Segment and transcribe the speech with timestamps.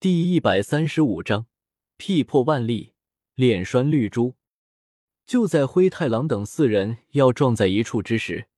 [0.00, 1.44] 第一百三十五章，
[1.98, 2.94] 劈破万历，
[3.34, 4.34] 炼栓绿珠。
[5.26, 8.48] 就在灰太狼等四人要撞在一处之时，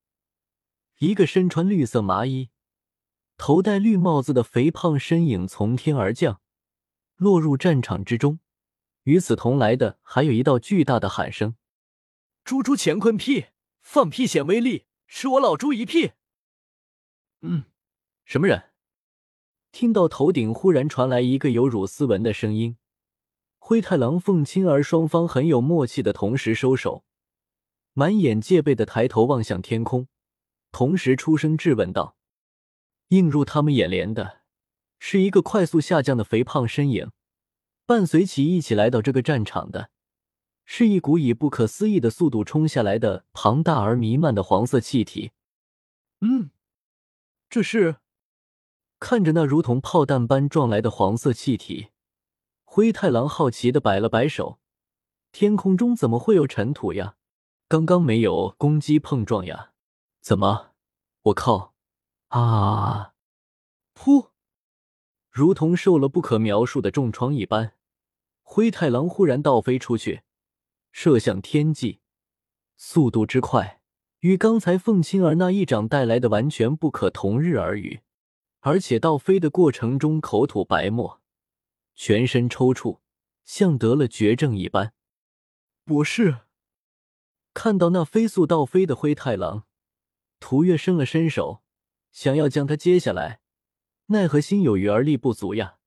[0.98, 2.50] 一个身穿绿色麻衣、
[3.36, 6.40] 头戴绿帽子的肥胖身影从天而降，
[7.16, 8.38] 落入战场之中。
[9.02, 11.56] 与此同来的，还有一道巨大的喊声
[12.46, 13.46] ：“猪猪乾坤屁，
[13.80, 16.12] 放屁显威力，吃我老猪一屁！”
[17.42, 17.64] 嗯，
[18.24, 18.71] 什么人？
[19.72, 22.76] 听到头顶忽然传来一个有乳斯文的声音，
[23.58, 27.04] 灰太狼、凤青儿双方很有默契的同时收手，
[27.94, 30.08] 满眼戒备的抬头望向天空，
[30.70, 32.16] 同时出声质问道
[33.08, 34.42] ：“映入他们眼帘的
[34.98, 37.10] 是一个快速下降的肥胖身影。”
[37.86, 39.90] 伴随其一起来到这个战场的，
[40.66, 45.32] 是一股以不可思议的速度冲下来的庞大而弥漫的黄色气体。
[46.20, 46.50] 嗯，
[47.50, 47.96] 这是
[49.02, 51.88] 看着那如同炮弹般撞来的黄色气体，
[52.62, 54.60] 灰太狼好奇的摆了摆手
[55.32, 57.16] ：“天空中怎么会有尘土呀？
[57.66, 59.72] 刚刚没有攻击碰撞呀？
[60.20, 60.70] 怎么？
[61.22, 61.74] 我靠！
[62.28, 63.14] 啊！
[63.92, 64.28] 噗！”
[65.32, 67.72] 如同受了不可描述的重创一般，
[68.42, 70.22] 灰太狼忽然倒飞出去，
[70.92, 71.98] 射向天际，
[72.76, 73.80] 速度之快，
[74.20, 78.02] 与刚才凤青儿那一掌带来的完全不可同日而语。
[78.64, 81.20] 而且倒飞的过程中口吐白沫，
[81.96, 83.00] 全身抽搐，
[83.44, 84.94] 像得了绝症一般。
[85.84, 86.42] 博士
[87.52, 89.66] 看到那飞速倒飞的灰太狼，
[90.38, 91.64] 涂月伸了伸手，
[92.12, 93.40] 想要将他接下来。
[94.06, 95.78] 奈何心有余而力不足呀！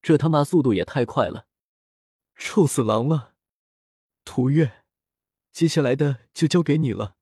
[0.00, 1.46] 这他妈速度也太快了！
[2.34, 3.34] 臭死狼了！
[4.24, 4.84] 涂月，
[5.52, 7.16] 接下来的就交给你了。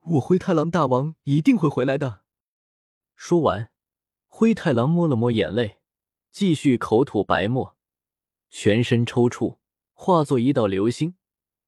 [0.00, 2.22] 我灰太狼大王一定会回来的。
[3.16, 3.72] 说完，
[4.38, 5.78] 灰太狼摸了摸眼泪，
[6.30, 7.76] 继续口吐白沫，
[8.48, 9.58] 全身抽搐，
[9.94, 11.16] 化作一道流星，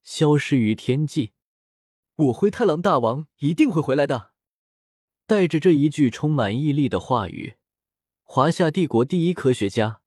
[0.04, 1.32] 消失于天际。
[2.14, 4.30] 我灰太狼大王一定会回来的。
[5.26, 7.56] 带着这一句充满毅力的话语。
[8.22, 10.02] 华夏帝国第一科学家，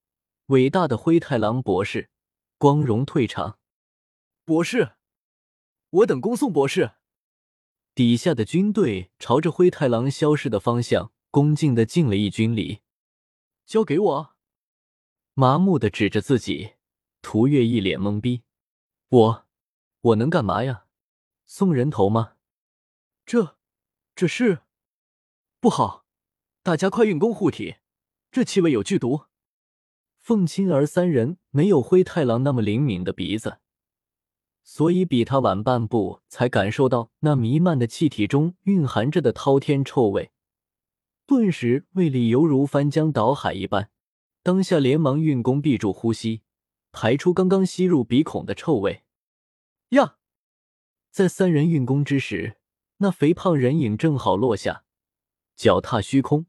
[0.45, 2.09] 伟大的灰太狼博士，
[2.57, 3.59] 光荣退场。
[4.45, 4.93] 博士，
[5.89, 6.91] 我等恭送博士。
[7.93, 12.81] 底下的军队朝着灰太狼消失的方向恭敬的敬了一军礼。
[13.65, 14.35] 交给我。
[15.33, 16.73] 麻木的指着自己，
[17.23, 18.43] 涂月一脸懵逼。
[19.09, 19.47] 我，
[20.01, 20.85] 我能干嘛呀？
[21.47, 22.33] 送人头吗？
[23.25, 23.57] 这，
[24.13, 24.59] 这是
[25.59, 26.05] 不好！
[26.61, 27.77] 大家快运功护体。
[28.29, 29.25] 这气味有剧毒。
[30.19, 33.57] 凤青儿三人没有灰太狼那么灵敏的鼻子，
[34.63, 40.31] 所以比他晚半步才感受到那弥漫的气体中蕴含着的滔天臭味，
[41.25, 43.89] 顿时胃里犹如翻江倒海一般，
[44.41, 46.41] 当下连忙运功闭住呼吸，
[46.91, 49.03] 排出刚刚吸入鼻孔的臭味。
[49.89, 50.17] 呀，
[51.11, 52.57] 在三人运功之时，
[52.97, 54.83] 那肥胖人影正好落下，
[55.55, 56.45] 脚踏虚空。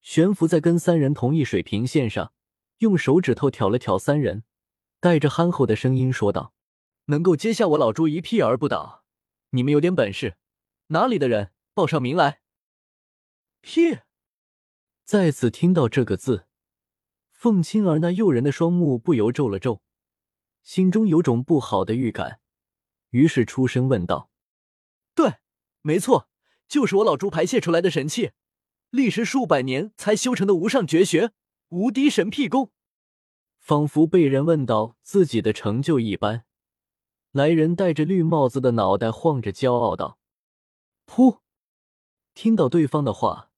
[0.00, 2.32] 悬浮在跟三人同一水平线上，
[2.78, 4.44] 用手指头挑了挑三人，
[5.00, 6.52] 带着憨厚的声音说道
[7.06, 9.02] ：“能够接下我老猪一屁而不倒，
[9.50, 10.36] 你们有点本事。
[10.88, 12.42] 哪里的人，报上名来。”
[13.64, 14.00] 屁！
[15.04, 16.46] 再次听到这个字，
[17.30, 19.80] 凤青儿那诱人的双目不由皱了皱，
[20.62, 22.40] 心中有种不好的预感，
[23.08, 24.30] 于是出声问道
[25.16, 25.36] ：“对，
[25.80, 26.28] 没错，
[26.68, 28.32] 就是我老猪排泄出来的神器。”
[28.90, 31.32] 历时数百年才修成的无上绝学——
[31.70, 32.70] 无敌神辟功，
[33.58, 36.44] 仿佛被人问到自己的成就一般。
[37.32, 40.18] 来人戴着绿帽子的脑袋晃着，骄傲道
[41.08, 41.38] ：“噗！”
[42.34, 43.50] 听到对方的话，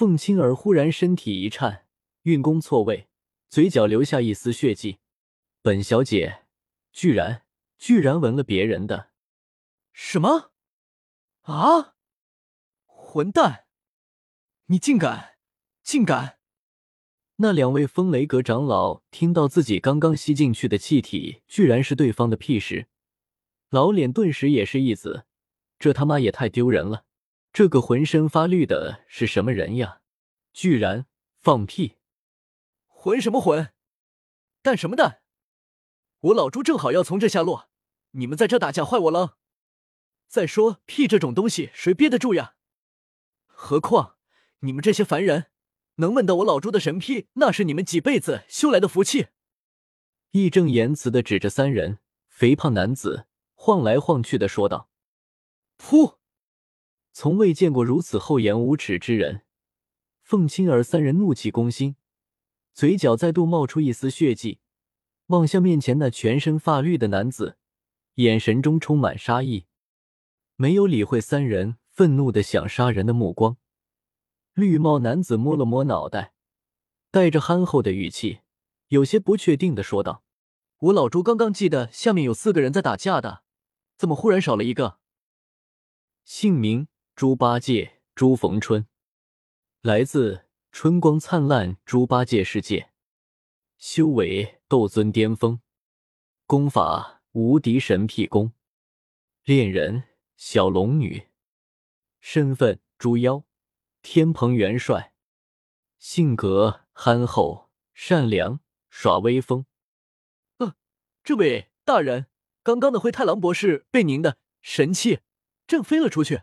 [0.00, 1.84] 凤青儿忽然身体一颤，
[2.22, 3.10] 运功错位，
[3.50, 4.96] 嘴角留下一丝血迹。
[5.60, 6.44] 本小姐
[6.90, 7.42] 居然
[7.76, 9.10] 居然闻了别人的？
[9.92, 10.52] 什么？
[11.42, 11.96] 啊！
[12.86, 13.66] 混蛋！
[14.68, 15.34] 你竟敢，
[15.82, 16.38] 竟敢！
[17.36, 22.86] 那两位风雷阁长老听到自己刚刚吸进去的气体居然是对方的屁时，
[23.68, 25.26] 老脸顿时也是一紫。
[25.78, 27.04] 这他妈也太丢人了！
[27.52, 29.99] 这个浑身发绿的是什么人呀？
[30.52, 31.06] 居然
[31.40, 31.96] 放屁！
[32.86, 33.72] 混什么混？
[34.62, 35.22] 蛋什么蛋？
[36.20, 37.70] 我老朱正好要从这下落，
[38.12, 39.38] 你们在这打架坏我了。
[40.28, 42.54] 再说屁这种东西谁憋得住呀？
[43.46, 44.16] 何况……
[44.62, 45.46] 你们这些凡人，
[45.94, 49.28] 能闻到我老朱的神屁，那是你们几辈子修来的福气。
[50.32, 51.98] 义正言辞的指着三人，
[52.28, 54.90] 肥胖男子晃来晃去的说道
[55.82, 56.18] ：“噗！
[57.12, 59.46] 从未见过如此厚颜无耻之人。”
[60.30, 61.96] 凤青儿三人怒气攻心，
[62.72, 64.60] 嘴角再度冒出一丝血迹，
[65.26, 67.56] 望向面前那全身发绿的男子，
[68.14, 69.66] 眼神中充满杀意。
[70.54, 73.56] 没有理会三人愤怒的想杀人的目光，
[74.54, 76.32] 绿帽男子摸了摸脑袋，
[77.10, 78.38] 带着憨厚的语气，
[78.86, 80.22] 有些不确定的说道
[80.78, 83.42] ：“我老朱刚刚记得下面有四个人在打架的，
[83.98, 85.00] 怎么忽然少了一个？”
[86.22, 86.86] 姓名：
[87.16, 88.86] 猪八戒、朱逢春，
[89.82, 92.90] 来自春光灿烂猪八戒世界，
[93.78, 95.58] 修为斗尊巅峰，
[96.44, 98.52] 功法无敌神辟功，
[99.42, 100.04] 恋人。
[100.36, 101.28] 小龙女，
[102.18, 103.44] 身份猪妖，
[104.00, 105.12] 天蓬元帅，
[105.98, 109.66] 性格憨厚善良，耍威风。
[110.56, 110.76] 呃，
[111.22, 112.26] 这位大人，
[112.62, 115.20] 刚刚的灰太狼博士被您的神器
[115.66, 116.42] 震飞了出去。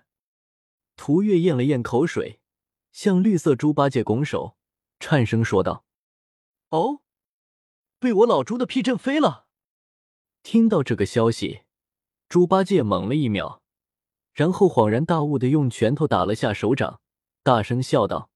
[0.95, 2.39] 涂月咽了咽口水，
[2.97, 4.57] 向绿色猪八戒拱手，
[4.99, 5.85] 颤声说道
[6.69, 7.03] ：“哦，
[7.99, 9.45] 被我老猪的屁震飞了。”
[10.41, 11.61] 听到这个消息，
[12.27, 13.61] 猪八戒懵了一秒。
[14.33, 16.99] 然后恍然大悟的用拳头打了下手掌，
[17.43, 18.31] 大声笑道：“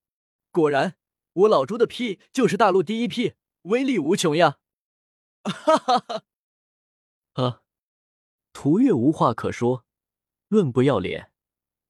[0.54, 0.96] 果然，
[1.34, 3.34] 我老猪的屁就是大陆第一屁，
[3.64, 4.60] 威力无穷呀！”
[5.44, 6.24] 哈哈哈！
[7.34, 7.64] 啊！
[8.54, 9.86] 涂月无话可说，
[10.50, 11.32] 论不要脸，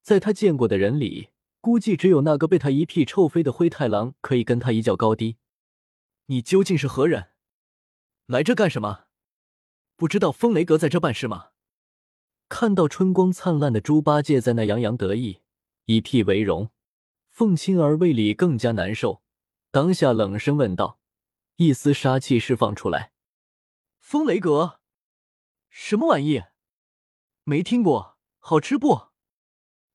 [0.00, 1.31] 在他见过的人里，
[1.62, 5.36] 估计只有那个被他一屁臭飞的灰太狼可以跟他一较高低。
[6.26, 7.28] 你究竟是何人？
[8.26, 9.04] 来这干什么？
[9.94, 11.50] 不知道风雷阁在这办事吗？
[12.48, 15.42] 看到春光灿烂的猪八戒在那洋洋得意，
[15.84, 16.70] 以屁为荣，
[17.30, 19.22] 凤青儿胃里更加难受，
[19.70, 20.98] 当下冷声问道，
[21.58, 23.12] 一丝杀气释放出来
[24.00, 24.80] ：“风雷阁，
[25.70, 26.42] 什么玩意？
[27.44, 29.12] 没听过，好吃不？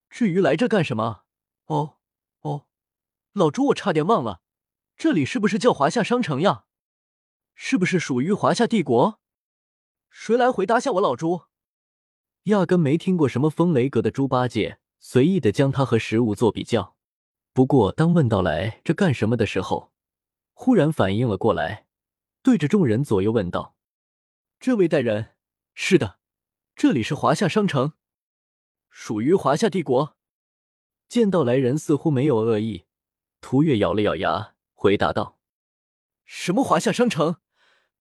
[0.09, 1.25] 至于来这干什么？
[1.67, 1.97] 哦
[2.41, 2.65] 哦，
[3.33, 4.41] 老朱，我差点忘了，
[4.95, 6.65] 这里是不是叫华夏商城呀？
[7.55, 9.19] 是不是属于华夏帝国？
[10.09, 11.43] 谁来回答下我老朱？”
[12.43, 16.95] 压根没听过什么风雷阁的猪八戒，随意的将他和食物做比较。
[17.51, 19.91] 不过，当问到来这干什么的时候，
[20.53, 21.87] 忽然反应了过来，
[22.41, 23.75] 对着众人左右问道
[24.61, 25.35] ：“这位大人，
[25.73, 26.19] 是的，
[26.75, 27.93] 这里是华夏商城，
[28.89, 30.15] 属于华夏帝国。”
[31.09, 32.85] 见到来人似乎没有恶意，
[33.39, 35.39] 涂月咬了咬牙，回答道
[36.25, 37.37] ：“什么华夏商城？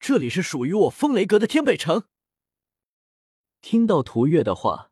[0.01, 2.09] 这里是属于我风雷阁的天北城。”
[3.63, 4.91] 听到涂月的话，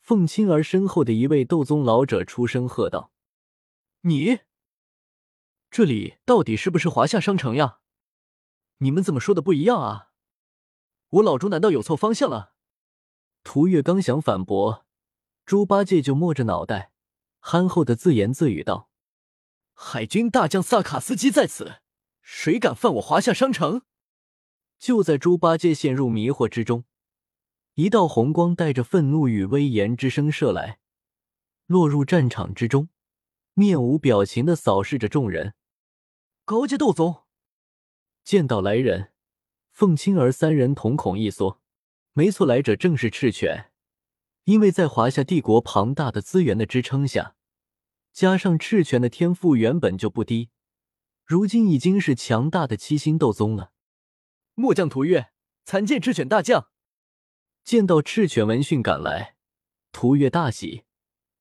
[0.00, 3.12] 凤青儿身后的一位斗宗老者出声喝道
[4.02, 4.40] ：“你
[5.70, 7.78] 这里到底是不是华夏商城呀？
[8.78, 10.10] 你们怎么说的不一样啊？
[11.10, 12.54] 我老朱难道有错方向了？”
[13.44, 14.84] 涂月刚想反驳，
[15.46, 16.92] 猪八戒就摸着脑袋，
[17.40, 18.90] 憨厚的自言自语道
[19.72, 21.80] ：“海军大将萨卡斯基在此，
[22.20, 23.82] 谁敢犯我华夏商城？”
[24.78, 26.84] 就在猪八戒陷入迷惑之中。
[27.74, 30.80] 一道红光带着愤怒与威严之声射来，
[31.66, 32.88] 落入战场之中，
[33.54, 35.54] 面无表情的扫视着众人。
[36.44, 37.24] 高阶斗宗
[38.24, 39.12] 见到来人，
[39.70, 41.60] 凤青儿三人瞳孔一缩。
[42.12, 43.70] 没错，来者正是赤犬。
[44.48, 47.36] 因为在华夏帝国庞大的资源的支撑下，
[48.14, 50.48] 加上赤犬的天赋原本就不低，
[51.22, 53.72] 如今已经是强大的七星斗宗了。
[54.54, 55.32] 末将屠月
[55.66, 56.70] 参见赤犬大将。
[57.62, 59.36] 见到赤犬闻讯赶来，
[59.92, 60.84] 涂月大喜，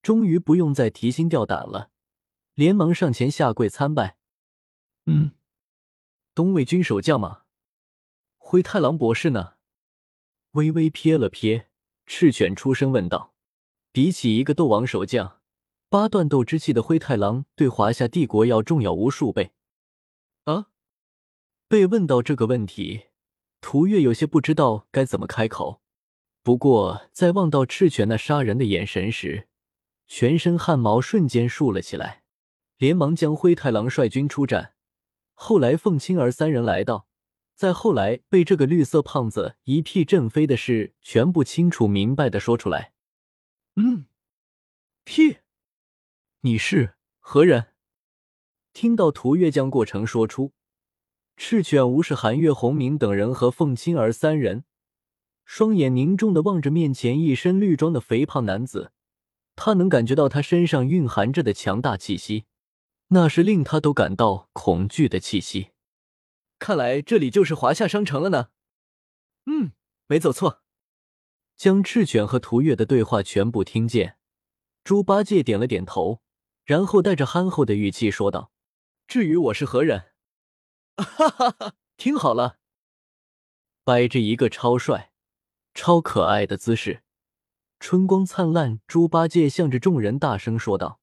[0.02, 1.92] 终于不用再提心吊胆了，
[2.56, 4.18] 连忙上前下跪参拜。
[5.06, 5.32] 嗯，
[6.36, 7.44] 东魏军守将吗？
[8.36, 9.54] 灰太狼博士呢？
[10.52, 11.67] 微微瞥了瞥，
[12.08, 13.34] 赤犬出声问道
[13.92, 15.42] ：“比起一个斗王守将，
[15.90, 19.52] 八段斗之气的灰太狼，对华夏帝国要重要无数倍。”
[20.46, 20.68] 啊！
[21.68, 23.08] 被问到这个问题，
[23.60, 25.82] 涂月有些不知道该怎么开口。
[26.42, 29.50] 不过，在望到赤犬那杀人的眼神时，
[30.08, 32.24] 全身汗毛瞬间竖了起来，
[32.78, 34.76] 连忙将灰太狼率军出战。
[35.34, 37.10] 后来，凤青儿三人来到，
[37.58, 42.94] 再后来被这个绿色胖子一屁震飞的事，全部清楚明白的说出来。
[43.76, 44.06] 嗯，
[45.04, 45.38] 屁，
[46.42, 47.74] 你是何人？
[48.74, 50.54] 听到涂月将过程说出，
[51.36, 54.64] 赤犬无视韩月、洪明等人和凤青儿三人。
[55.44, 58.92] 双眼凝重的望着面前一身绿装的肥胖男子，
[59.56, 62.46] 他能感觉到他身上蕴含着的强大气息，
[63.08, 65.72] 那是令他都感到恐惧的气息。
[66.60, 68.50] 看来这里就是华夏商城了呢。
[69.46, 69.72] 嗯，
[70.08, 70.64] 没走错。
[71.56, 74.18] 将赤犬和涂月的对话全部听见，
[74.84, 76.22] 猪八戒点了点头，
[76.66, 78.52] 然后带着憨厚的语气说道
[79.08, 80.12] ：“至于我是何人，
[80.98, 82.58] 哈哈哈，听好了，
[83.84, 85.12] 摆着一个超帅、
[85.74, 87.02] 超可爱的姿势，
[87.80, 88.80] 春光灿烂。
[88.86, 91.00] 猪八戒向着众人大声说道：“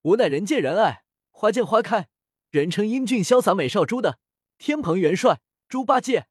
[0.00, 2.08] 我乃人见人爱、花见花开，
[2.50, 4.18] 人称英俊潇洒美少猪的
[4.60, 6.26] 天蓬元帅猪八戒。”